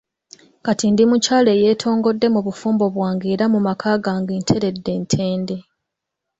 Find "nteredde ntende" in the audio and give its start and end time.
4.41-5.57